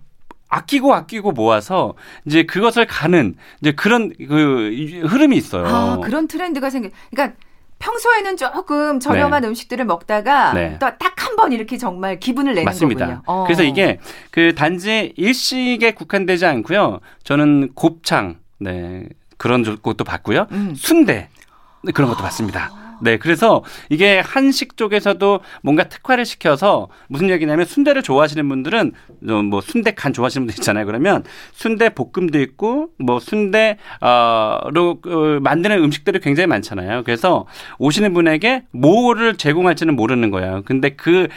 [0.49, 1.93] 아끼고 아끼고 모아서
[2.25, 4.71] 이제 그것을 가는 이제 그런 그
[5.07, 5.65] 흐름이 있어요.
[5.67, 6.89] 아, 그런 트렌드가 생겨.
[7.11, 7.37] 그러니까
[7.77, 10.77] 평소에는 조금 저렴한 음식들을 먹다가 네.
[10.79, 13.05] 또딱한 번 이렇게 정말 기분을 내는 맞습니다.
[13.05, 13.21] 거군요.
[13.25, 13.43] 어.
[13.45, 13.99] 그래서 이게
[14.31, 16.99] 그 단지 일식에 국한되지 않고요.
[17.23, 19.07] 저는 곱창, 네
[19.37, 20.47] 그런 것도 봤고요.
[20.51, 20.73] 음.
[20.75, 21.29] 순대
[21.83, 22.88] 네, 그런 것도 봤습니다.
[23.01, 28.91] 네, 그래서 이게 한식 쪽에서도 뭔가 특화를 시켜서 무슨 얘기냐면 순대를 좋아하시는 분들은
[29.29, 30.85] 어, 뭐 순대 간 좋아하시는 분들 있잖아요.
[30.85, 37.03] 그러면 순대 볶음도 있고 뭐 순대 어로 어, 만드는 음식들이 굉장히 많잖아요.
[37.03, 37.45] 그래서
[37.77, 40.63] 오시는 분에게 뭐를 제공할지는 모르는 거예요.
[40.65, 41.27] 근데 그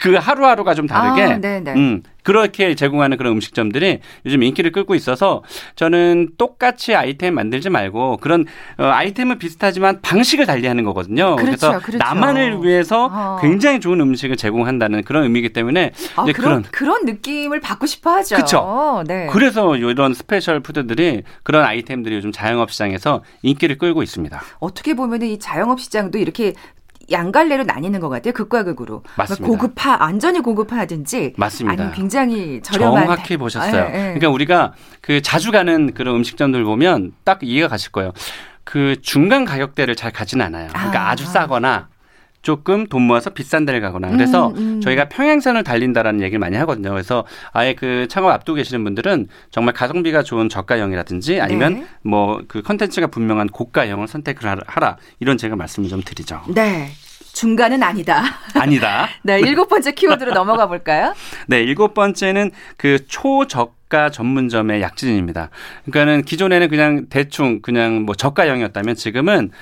[0.00, 1.74] 그 하루하루가 좀 다르게 아, 네네.
[1.74, 5.42] 음, 그렇게 제공하는 그런 음식점들이 요즘 인기를 끌고 있어서
[5.74, 8.46] 저는 똑같이 아이템 만들지 말고 그런
[8.78, 11.34] 어, 아이템은 비슷하지만 방식을 달리하는 거거든요.
[11.34, 11.98] 그렇죠, 그래서 그렇죠.
[11.98, 13.38] 나만을 위해서 어.
[13.40, 18.36] 굉장히 좋은 음식을 제공한다는 그런 의미이기 때문에 아, 그런, 그런 느낌을 받고 싶어 하죠.
[18.36, 19.02] 그쵸.
[19.08, 19.26] 네.
[19.32, 24.40] 그래서 이런 special food들이 그런 아이템들이 요즘 자영업 시장에서 인기를 끌고 있습니다.
[24.60, 26.54] 어떻게 보면 이 자영업 시장도 이렇게
[27.10, 28.32] 양갈래로 나뉘는 것 같아요.
[28.32, 29.02] 극과 극으로.
[29.16, 29.46] 맞습니다.
[29.46, 31.72] 고급화, 완전히 고급화든지 맞습니다.
[31.72, 33.90] 아니면 굉장히 저렴한 정확히 보셨어요.
[33.92, 34.02] 예, 예.
[34.14, 38.12] 그러니까 우리가 그 자주 가는 그런 음식점들 보면 딱 이해가 가실 거예요.
[38.64, 40.68] 그 중간 가격대를 잘 가진 않아요.
[40.68, 41.10] 그러니까 아.
[41.10, 41.14] 아.
[41.16, 41.88] 주 싸거나
[42.42, 44.80] 조금 돈 모아서 비싼 데를 가거나 그래서 음, 음.
[44.80, 46.90] 저희가 평행선을 달린다라는 얘기를 많이 하거든요.
[46.90, 51.86] 그래서 아예 그 창업 앞두고 계시는 분들은 정말 가성비가 좋은 저가형이라든지 아니면 네.
[52.02, 56.40] 뭐그 컨텐츠가 분명한 고가형을 선택을 하라- 하라 이런 제가 말씀을 좀 드리죠.
[56.54, 56.88] 네.
[57.32, 58.24] 중간은 아니다.
[58.54, 59.08] 아니다.
[59.22, 61.14] 네, 일곱 번째 키워드로 넘어가 볼까요?
[61.46, 65.50] 네, 일곱 번째는 그 초저가 전문점의 약진입니다.
[65.84, 69.52] 그러니까는 기존에는 그냥 대충 그냥 뭐 저가형이었다면 지금은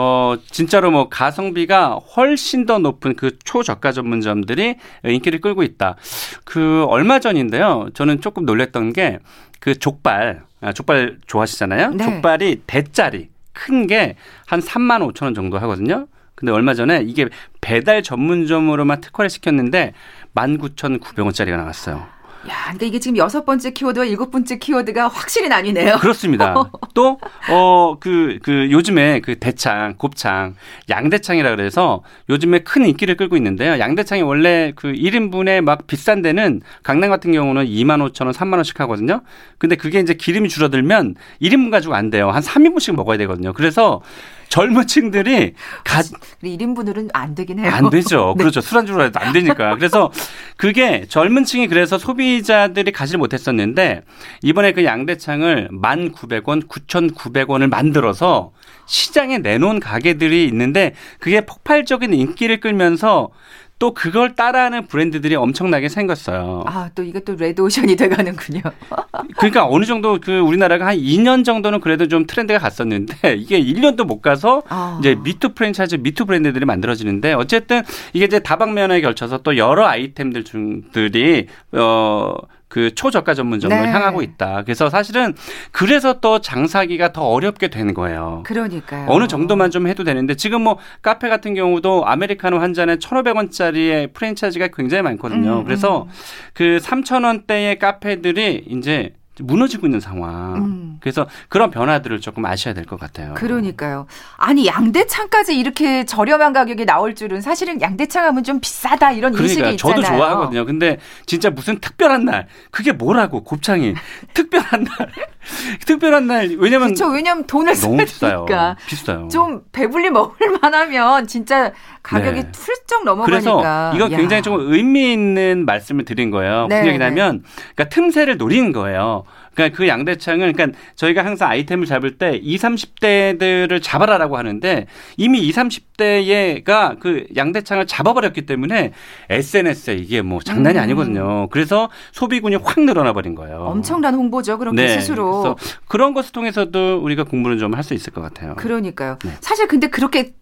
[0.00, 5.96] 어 진짜로 뭐 가성비가 훨씬 더 높은 그 초저가 전문점들이 인기를 끌고 있다.
[6.44, 7.88] 그 얼마 전인데요.
[7.94, 9.18] 저는 조금 놀랬던 게
[9.60, 11.90] 그 족발, 아, 족발 좋아하시잖아요.
[11.90, 12.04] 네.
[12.04, 14.14] 족발이 대짜리 큰 게
[14.46, 16.06] 한 3만 5천 원 정도 하거든요.
[16.36, 17.26] 근데 얼마 전에 이게
[17.60, 19.94] 배달 전문점으로만 특화를 시켰는데
[20.36, 22.06] 19,900원짜리가 나왔어요.
[22.48, 25.96] 야, 그러니까 이게 지금 여섯 번째 키워드와 일곱 번째 키워드가 확실히 나뉘네요.
[25.98, 26.54] 그렇습니다.
[26.94, 27.18] 또,
[27.50, 30.54] 어, 그, 그, 요즘에 그 대창, 곱창,
[30.88, 33.78] 양대창이라 그래서 요즘에 큰 인기를 끌고 있는데요.
[33.78, 38.80] 양대창이 원래 그 1인분에 막 비싼 데는 강남 같은 경우는 2만 5천 원, 3만 원씩
[38.80, 39.20] 하거든요.
[39.58, 42.30] 근데 그게 이제 기름이 줄어들면 1인분 가지고 안 돼요.
[42.30, 43.52] 한 3인분씩 먹어야 되거든요.
[43.52, 44.00] 그래서
[44.48, 46.00] 젊은 층들이 가,
[46.42, 47.70] 1인분으로는 안 되긴 해요.
[47.72, 48.34] 안 되죠.
[48.36, 48.42] 네.
[48.42, 48.60] 그렇죠.
[48.60, 49.76] 술안주로 해도 안 되니까.
[49.76, 50.10] 그래서
[50.58, 54.02] 그게 젊은 층이 그래서 소비자들이 가지를 못했었는데
[54.42, 58.52] 이번에 그 양대창을 1,900원, 9,900원을 만들어서
[58.86, 63.30] 시장에 내놓은 가게들이 있는데 그게 폭발적인 인기를 끌면서
[63.78, 66.64] 또 그걸 따라하는 브랜드들이 엄청나게 생겼어요.
[66.66, 68.62] 아, 또 이게 또 레드오션이 돼가는군요.
[69.38, 74.20] 그러니까 어느 정도 그 우리나라가 한 2년 정도는 그래도 좀 트렌드가 갔었는데 이게 1년도 못
[74.20, 74.98] 가서 아.
[75.00, 79.86] 이제 me too 프랜차이즈, me too 브랜드들이 만들어지는데 어쨌든 이게 이제 다방면에 걸쳐서 또 여러
[79.86, 82.36] 아이템들 중들이 어.
[82.68, 83.88] 그 초저가 전문점으로 네.
[83.88, 84.62] 향하고 있다.
[84.64, 85.34] 그래서 사실은
[85.72, 88.42] 그래서 또 장사하기가 더 어렵게 되는 거예요.
[88.44, 89.06] 그러니까요.
[89.08, 94.68] 어느 정도만 좀 해도 되는데 지금 뭐 카페 같은 경우도 아메리카노 한 잔에 1,500원짜리의 프랜차이즈가
[94.68, 95.60] 굉장히 많거든요.
[95.60, 96.08] 음, 그래서 음.
[96.52, 100.56] 그 3,000원대의 카페들이 이제 무너지고 있는 상황.
[100.56, 100.96] 음.
[101.00, 103.34] 그래서 그런 변화들을 조금 아셔야 될 것 같아요.
[103.34, 104.06] 그러니까요.
[104.36, 109.74] 아니 양대창까지 이렇게 저렴한 가격에 나올 줄은 사실은 양대창 하면 좀 비싸다 이런 인식이 그러니까
[109.74, 110.02] 있잖아요.
[110.02, 110.64] 저도 좋아하거든요.
[110.64, 113.94] 근데 진짜 무슨 특별한 날 그게 뭐라고 곱창이
[114.34, 115.08] 특별한 날
[115.86, 117.06] 특별한 날 왜냐면 그렇죠.
[117.08, 118.46] 왜냐하면 돈을 너무 비싸요.
[118.86, 119.28] 비싸요.
[119.28, 121.72] 좀 배불리 먹을 만하면 진짜
[122.02, 122.50] 가격이 네.
[122.54, 123.26] 훌쩍 넘어가니까.
[123.26, 124.16] 그래서 이건 야.
[124.16, 126.66] 굉장히 좀 의미 있는 말씀을 드린 거예요.
[126.68, 129.24] 무슨 네, 얘기냐면 그러니까 틈새를 노리는 거예요.
[129.58, 132.62] 그러니까 그 양대창을 그러니까 저희가 항상 아이템을 잡을 때 20,
[133.02, 135.56] 30대들을 잡아라라고 하는데 이미 20,
[135.98, 138.92] 30대가 그 양대창을 잡아버렸기 때문에
[139.28, 140.82] SNS에 이게 뭐 장난이 음.
[140.82, 141.48] 아니거든요.
[141.50, 143.58] 그래서 소비군이 확 늘어나 버린 거예요.
[143.58, 144.58] 엄청난 홍보죠.
[144.58, 144.88] 그렇게 네.
[145.00, 145.56] 스스로.
[145.88, 148.54] 그런 것을 통해서도 우리가 공부를 좀 할 수 있을 것 같아요.
[148.56, 149.18] 그러니까요.
[149.24, 149.30] 네.
[149.40, 150.32] 사실 근데 그렇게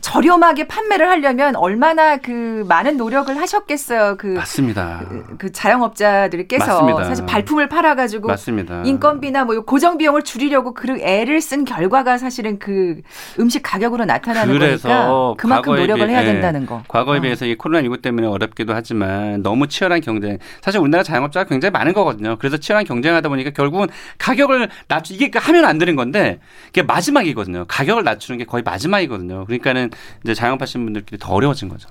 [0.00, 4.16] 저렴하게 판매를 하려면 얼마나 그 많은 노력을 하셨겠어요.
[4.18, 5.04] 그, 맞습니다.
[5.08, 7.04] 그, 그 자영업자들께서 맞습니다.
[7.04, 8.82] 사실 발품을 팔아 가지고 맞습니다.
[8.84, 13.00] 인건비나 뭐 고정 비용을 줄이려고 그 애를 쓴 결과가 사실은 그
[13.38, 16.82] 음식 가격으로 나타나는 그래서 거니까 그만큼 노력을 비해- 해야 예, 된다는 거.
[16.88, 17.20] 과거에 어.
[17.20, 20.38] 비해서 이 코로나 19 때문에 어렵기도 하지만 너무 치열한 경쟁.
[20.62, 22.36] 사실 우리나라 자영업자가 굉장히 많은 거거든요.
[22.38, 26.38] 그래서 치열한 경쟁하다 보니까 결국은 가격을 낮추 이게 그 하면 안 되는 건데
[26.70, 27.64] 이게 마지막이거든요.
[27.68, 29.44] 가격을 낮추는 게 거의 마지막이거든요.
[29.46, 29.89] 그러니까는
[30.24, 31.88] 이제 자영업하시는 분들끼리 더 어려워진 거죠.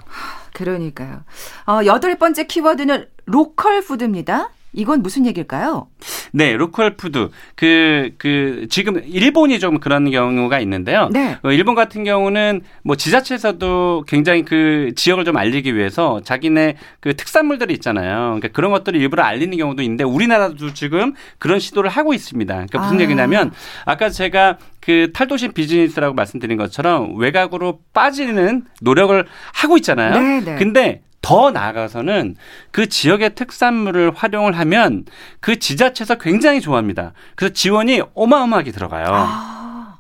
[0.54, 1.24] 그러니까요.
[1.68, 4.50] 어, 여덟 번째 키워드는 로컬 푸드입니다.
[4.74, 5.88] 이건 무슨 얘기일까요?
[6.32, 7.30] 네, 로컬 푸드.
[7.56, 11.10] 그, 그, 지금 일본이 좀 그런 경우가 있는데요.
[11.12, 11.38] 네.
[11.42, 17.74] 어, 일본 같은 경우는 뭐 지자체에서도 굉장히 그 지역을 좀 알리기 위해서 자기네 그 특산물들이
[17.76, 18.38] 있잖아요.
[18.38, 22.54] 그러니까 그런 것들을 일부러 알리는 경우도 있는데 우리나라도 지금 그런 시도를 하고 있습니다.
[22.54, 23.02] 그러니까 무슨 아.
[23.02, 23.52] 얘기냐면
[23.86, 30.20] 아까 제가 그 탈도시 비즈니스라고 말씀드린 것처럼 외곽으로 빠지는 노력을 하고 있잖아요.
[30.20, 30.56] 네, 네.
[30.56, 32.36] 근데 더 나아가서는
[32.72, 35.06] 그 지역의 특산물을 활용을 하면
[35.40, 37.14] 그 지자체에서 굉장히 좋아합니다.
[37.36, 39.06] 그래서 지원이 어마어마하게 들어가요.
[39.10, 39.59] 아,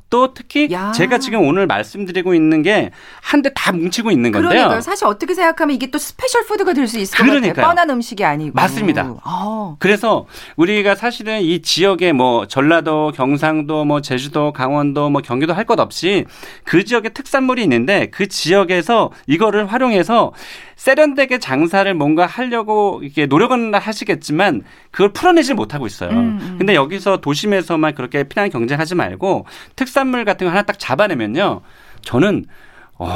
[0.09, 0.91] 또 특히 야.
[0.91, 2.89] 제가 지금 오늘 말씀드리고 있는 게
[3.21, 4.49] 한 대 다 뭉치고 있는 건데요.
[4.49, 4.81] 그러니까요.
[4.81, 7.53] 사실 어떻게 생각하면 이게 또 special food가 될 수 있을 것 그러니까요.
[7.53, 7.67] 같아요.
[7.67, 8.51] 뻔한 음식이 아니고.
[8.55, 9.15] 맞습니다.
[9.23, 9.75] 어.
[9.79, 15.79] 그래서 우리가 사실은 이 지역에 뭐 전라도, 경상도, 뭐 제주도, 강원도, 뭐 경기도 할 것
[15.79, 16.25] 없이
[16.63, 20.33] 그 지역에 특산물이 있는데 그 지역에서 이거를 활용해서
[20.77, 26.09] 세련되게 장사를 뭔가 하려고 이렇게 노력은 하시겠지만 그걸 풀어내질 못하고 있어요.
[26.11, 26.55] 음, 음.
[26.57, 29.45] 근데 여기서 도심에서만 그렇게 피난 경쟁하지 말고
[29.75, 31.61] 특산 물 같은 거 하나 딱 잡아내면요.
[32.01, 32.45] 저는
[32.97, 33.09] 어,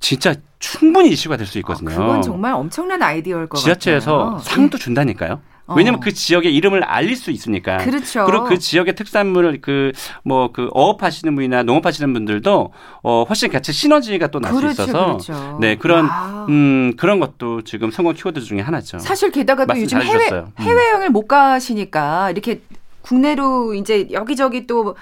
[0.00, 1.90] 진짜 충분히 이슈가 될 수 있거든요.
[1.92, 4.38] 아, 그건 정말 엄청난 아이디어일 것 지자체에서 같아요.
[4.40, 5.40] 상도 준다니까요.
[5.68, 5.74] 어.
[5.74, 7.76] 왜냐면 그 지역의 이름을 알릴 수 있으니까.
[7.76, 8.24] 그렇죠.
[8.26, 9.92] 리고 그 지역의 특산물을 그
[10.24, 12.72] 뭐 그 어업하시는 분이나 농업하시는 분들도
[13.02, 15.58] 어 훨씬 같이 시너지가 또 날수 그렇죠, 있어서 그렇죠.
[15.60, 16.46] 네 그런 와.
[16.48, 18.98] 음 그런 것도 지금 성공 키워드 중에 하나죠.
[18.98, 20.30] 사실 게다가 또 요즘 해외.
[20.30, 20.46] 음.
[20.58, 22.62] 해외여행을 못 가시니까 이렇게
[23.02, 24.96] 국내로 이제 여기저기 또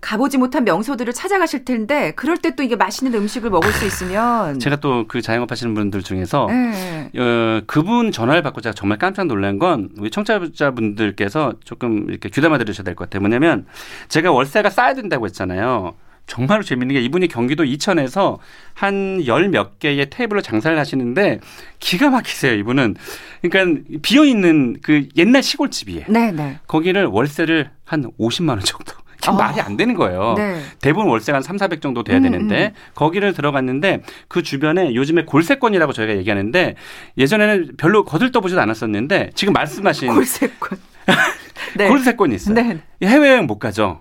[0.00, 4.76] 가보지 못한 명소들을 찾아가실 텐데 그럴 때 또 이게 맛있는 음식을 먹을 수 있으면 제가
[4.76, 7.10] 또 그 자영업 하시는 분들 중에서 네.
[7.16, 12.84] 어, 그분 전화를 받고 제가 정말 깜짝 놀란 건 우리 청취자분들께서 조금 이렇게 귀담아 들으셔야
[12.84, 13.20] 될 것 같아요.
[13.20, 13.66] 뭐냐면
[14.08, 15.94] 제가 월세가 싸야 된다고 했잖아요.
[16.26, 18.38] 정말로 재밌는 게 이분이 경기도 이천에서
[18.74, 21.40] 한 열 몇 개의 테이블로 장사를 하시는데
[21.80, 22.54] 기가 막히세요.
[22.54, 22.94] 이분은
[23.42, 26.04] 그러니까 비어 있는 그 옛날 시골집이에요.
[26.08, 26.58] 네, 네.
[26.68, 28.92] 거기를 월세를 한 50만 원 정도.
[29.20, 29.34] 이게 어.
[29.34, 30.34] 말이 안 되는 거예요.
[30.36, 30.60] 네.
[30.80, 35.92] 대부분 월세가 한 3, 400 정도 돼야 음, 되는데 거기를 들어갔는데 그 주변에 요즘에 골세권이라고
[35.92, 36.74] 저희가 얘기하는데
[37.18, 40.78] 예전에는 별로 거들떠보지도 않았었는데 지금 말씀하신 골세권.
[41.76, 41.88] 네.
[41.88, 42.54] 골세권이 있어요.
[42.54, 42.80] 네.
[43.02, 44.00] 해외여행 못 가죠.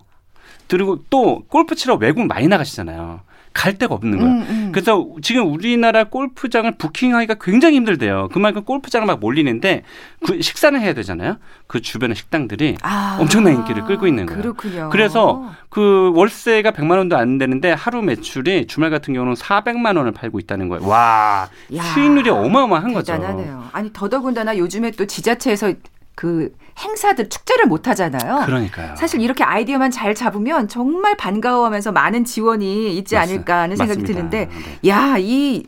[0.67, 3.21] 그리고 또 골프 치러 외국 많이 나가시잖아요.
[3.53, 4.31] 갈 데가 없는 거예요.
[4.31, 4.71] 음, 음.
[4.71, 8.29] 그래서 지금 우리나라 골프장을 부킹하기가 굉장히 힘들대요.
[8.31, 9.83] 그만큼 골프장을 막 몰리는데
[10.25, 11.37] 그 식사는 해야 되잖아요.
[11.67, 14.41] 그 주변의 식당들이 아, 엄청난 인기를 끌고 있는 거예요.
[14.41, 14.89] 그렇군요.
[14.91, 20.39] 그래서 그 월세가 100만 원도 안 되는데 하루 매출이 주말 같은 경우는 400만 원을 팔고
[20.39, 20.87] 있다는 거예요.
[20.87, 23.13] 와, 야, 수익률이 어마어마한 거죠.
[23.13, 23.69] 대단하네요.
[23.71, 25.73] 아니 더더군다나 요즘에 또 지자체에서
[26.19, 28.41] 그 행사들 축제를 못 하잖아요.
[28.45, 28.93] 그러니까요.
[28.97, 34.29] 사실 이렇게 아이디어만 잘 잡으면 정말 반가워하면서 많은 지원이 있지 맞습- 않을까 하는 생각이 맞습니다.
[34.29, 34.49] 드는데
[34.81, 34.89] 네.
[34.89, 35.63] 야, 이,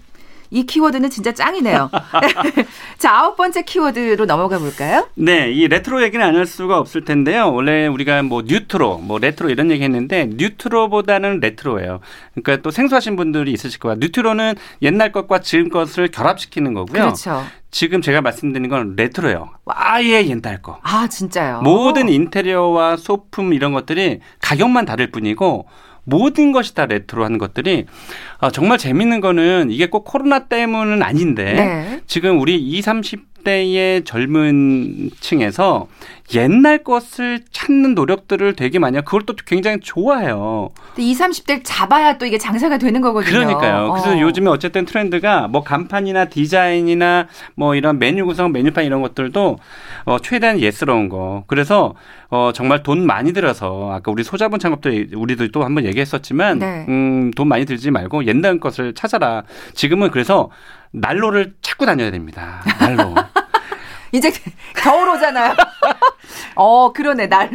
[0.54, 1.90] 이 키워드는 진짜 짱이네요.
[3.00, 5.08] 자, 아홉 번째 키워드로 넘어가 볼까요?
[5.16, 7.52] 네, 이 레트로 얘기는 안 할 수가 없을 텐데요.
[7.54, 12.00] 원래 우리가 뭐 뉴트로, 뭐 레트로 이런 얘기 했는데 뉴트로보다는 레트로예요.
[12.34, 13.96] 그러니까 또 생소하신 분들이 있으실 거예요.
[14.00, 17.02] 뉴트로는 옛날 것과 지금 것을 결합시키는 거고요.
[17.04, 17.44] 그렇죠.
[17.70, 19.50] 지금 제가 말씀드리는 건 레트로예요.
[19.66, 20.80] 아예 옛날 거.
[20.84, 21.62] 아, 진짜요.
[21.62, 25.68] 모든 인테리어와 소품 이런 것들이 가격만 다를 뿐이고
[26.04, 27.86] 모든 것이 다 레트로 하는 것들이
[28.40, 32.02] 아, 정말 재밌는 거는 이게 꼭 코로나 때문은 아닌데 네.
[32.08, 35.88] 지금 우리 20, 30 대의 젊은 층에서
[36.34, 39.02] 옛날 것을 찾는 노력들을 되게 많이 해요.
[39.06, 40.70] 그걸 또 굉장히 좋아해요.
[40.96, 43.32] 근데 20, 30대를 잡아야 또 이게 장사가 되는 거거든요.
[43.32, 43.92] 그러니까요.
[43.92, 44.20] 그래서 어.
[44.20, 49.58] 요즘에 어쨌든 트렌드가 뭐 간판이나 디자인이나 뭐 이런 메뉴 구성, 메뉴판 이런 것들도
[50.06, 51.44] 어, 최대한 예스러운 거.
[51.48, 51.96] 그래서
[52.30, 56.86] 어, 정말 돈 많이 들어서 아까 우리 소자본 창업도 우리도 또 한번 얘기했었지만 네.
[56.88, 59.44] 음, 돈 많이 들지 말고 옛날 것을 찾아라.
[59.74, 60.50] 지금은 그래서
[60.92, 62.62] 난로를 찾고 다녀야 됩니다.
[62.80, 63.16] 난로.
[64.12, 64.32] 이제
[64.76, 65.56] 겨울 오잖아요.
[66.56, 67.28] 어, 그러네.
[67.28, 67.50] 날.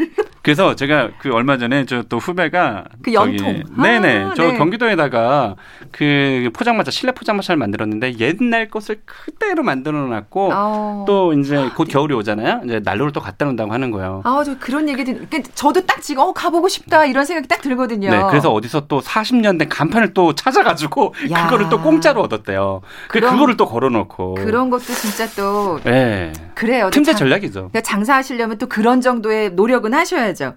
[0.47, 3.83] 그래서 제가 그 얼마 전에 저 또 후배가 그 저기- 염통.
[3.83, 4.57] 네네 아, 저 네.
[4.59, 5.57] 경기도에다가
[5.91, 11.05] 그 포장마차 실내 포장마차를 만들었는데 옛날 것을 그대로 만들어 놨고 어.
[11.09, 12.61] 또 이제 곧 겨울이 오잖아요.
[12.65, 14.21] 이제 난로를 또 갖다 놓는다고 하는 거예요.
[14.25, 17.61] 아, 저 그런 얘기 듣, 그러니까 저도 딱 지금 어 가보고 싶다 이런 생각이 딱
[17.61, 18.09] 들거든요.
[18.11, 21.45] 네, 그래서 어디서 또 40년 된 간판을 또 찾아가지고 야.
[21.47, 22.83] 그거를 또 공짜로 얻었대요.
[23.09, 24.35] 그 그거를 또 걸어놓고.
[24.37, 26.33] 그런 것도 진짜 또 네.
[26.57, 26.91] 그래요.
[26.91, 27.53] 틈새 장- 전략이죠.
[27.71, 30.55] 그러니까 장사하시려면 또 그런 정도의 노력은 하셔야죠.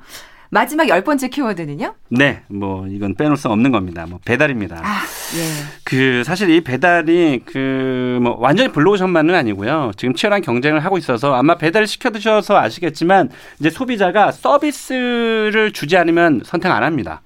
[0.51, 1.93] 마지막 열 번째 키워드는요?
[2.09, 4.07] 네, 뭐 이건 빼놓을 수 없는 겁니다.
[4.09, 4.77] 뭐 배달입니다.
[4.83, 5.01] 아,
[5.37, 5.43] 예.
[5.83, 9.91] 그 사실 이 배달이 그 뭐 완전히 블루오션만은 아니고요.
[9.95, 16.41] 지금 치열한 경쟁을 하고 있어서 아마 배달 시켜 드셔서 아시겠지만 이제 소비자가 서비스를 주지 않으면
[16.43, 17.21] 선택 안 합니다.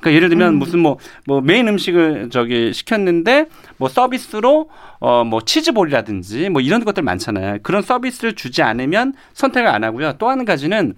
[0.00, 3.46] 그러니까 예를 들면 무슨 뭐, 뭐 메인 음식을 저기 시켰는데
[3.78, 7.58] 뭐 서비스로 어 뭐 치즈볼이라든지 뭐 이런 것들 많잖아요.
[7.62, 10.14] 그런 서비스를 주지 않으면 선택을 안 하고요.
[10.18, 10.94] 또 한 가지는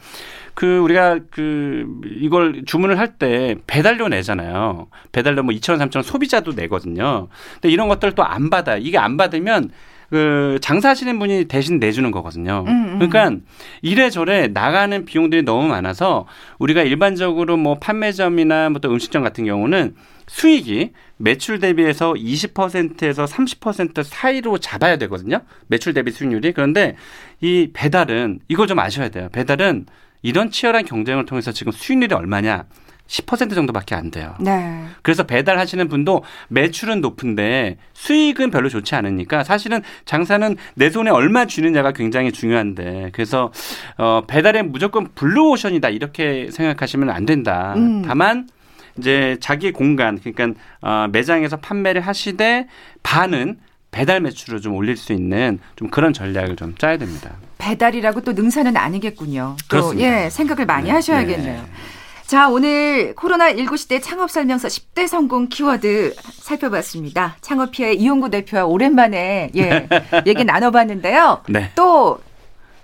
[0.55, 1.87] 그 우리가 그
[2.21, 4.89] 이걸 주문을 할 때 배달료 내잖아요.
[5.13, 7.29] 배달료 뭐 2천 원, 3천 원 소비자도 내거든요.
[7.55, 8.77] 근데 이런 것들 또 안 받아.
[8.77, 9.71] 이게 안 받으면
[10.11, 12.65] 그 장사하시는 분이 대신 내주는 거거든요.
[12.67, 13.09] 음, 음.
[13.09, 13.41] 그러니까
[13.81, 16.27] 이래저래 나가는 비용들이 너무 많아서
[16.59, 19.95] 우리가 일반적으로 뭐 판매점이나 뭐 또 음식점 같은 경우는
[20.27, 25.41] 수익이 매출 대비해서 20%에서 30% 사이로 잡아야 되거든요.
[25.67, 26.53] 매출 대비 수익률이.
[26.53, 26.97] 그런데
[27.41, 29.29] 이 배달은 이걸 좀 아셔야 돼요.
[29.33, 29.87] 배달은
[30.23, 32.65] 이런 치열한 경쟁을 통해서 지금 수익률이 얼마냐?
[33.11, 34.35] 10% 정도밖에 안 돼요.
[34.39, 34.85] 네.
[35.03, 41.91] 그래서 배달하시는 분도 매출은 높은데 수익은 별로 좋지 않으니까 사실은 장사는 내 손에 얼마 쥐느냐가
[41.91, 43.53] 굉장히 중요한데 그래서
[43.99, 47.75] 어 배달은 무조건 블루오션이다 이렇게 생각하시면 안 된다.
[47.77, 48.03] 음.
[48.07, 48.49] 다만
[48.97, 52.69] 이제 자기 공간 그러니까 어 매장에서 판매를 하시되
[53.03, 53.59] 반은
[53.91, 57.33] 배달 매출을 좀 올릴 수 있는 좀 그런 전략을 좀 짜야 됩니다.
[57.59, 59.57] 배달이라고 또 능사는 아니겠군요.
[59.63, 60.25] 또 그렇습니다.
[60.25, 60.93] 예, 생각을 많이 네.
[60.93, 61.61] 하셔야겠네요.
[61.61, 61.67] 네.
[62.31, 67.37] 자, 오늘 코로나19 시대 창업 설명서 10대 성공 키워드 살펴봤습니다.
[67.41, 69.89] 창업피아의 이용구 대표와 오랜만에 예,
[70.27, 71.43] 얘기 나눠봤는데요.
[71.49, 71.73] 네.
[71.75, 72.21] 또,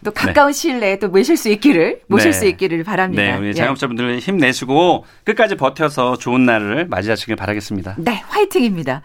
[0.04, 2.37] 또 가까운 시일 내에 또 모실 수 있기를, 모실 네.
[2.37, 3.22] 수 있기를 바랍니다.
[3.22, 3.52] 네, 우리 예.
[3.52, 7.94] 자영업자분들 힘내시고 끝까지 버텨서 좋은 날을 맞이하시길 바라겠습니다.
[7.98, 9.02] 네, 화이팅입니다.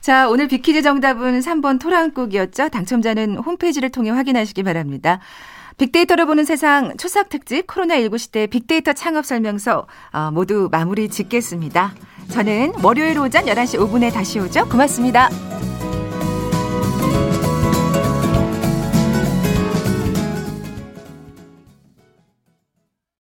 [0.00, 2.70] 자, 오늘 비키즈 정답은 3번 토랑국이었죠.
[2.70, 5.20] 당첨자는 홈페이지를 통해 확인하시기 바랍니다.
[5.78, 11.94] 빅데이터를 보는 세상 추석 특집 코로나19 시대 빅데이터 창업 설명서 어, 모두 마무리 짓겠습니다.
[12.30, 14.68] 저는 월요일 오전 11시 5분에 다시 오죠.
[14.68, 15.28] 고맙습니다.